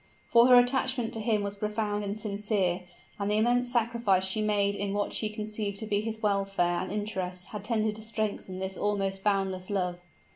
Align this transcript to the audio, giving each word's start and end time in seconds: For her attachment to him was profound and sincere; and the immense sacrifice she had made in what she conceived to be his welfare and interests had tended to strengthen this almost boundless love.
For 0.25 0.47
her 0.47 0.55
attachment 0.55 1.13
to 1.13 1.19
him 1.19 1.43
was 1.43 1.55
profound 1.55 2.03
and 2.03 2.17
sincere; 2.17 2.81
and 3.19 3.29
the 3.29 3.35
immense 3.37 3.71
sacrifice 3.71 4.25
she 4.25 4.39
had 4.39 4.47
made 4.47 4.73
in 4.73 4.93
what 4.95 5.13
she 5.13 5.29
conceived 5.29 5.77
to 5.77 5.85
be 5.85 6.01
his 6.01 6.23
welfare 6.23 6.79
and 6.79 6.91
interests 6.91 7.49
had 7.49 7.63
tended 7.63 7.93
to 7.97 8.01
strengthen 8.01 8.57
this 8.57 8.75
almost 8.75 9.23
boundless 9.23 9.69
love. 9.69 9.99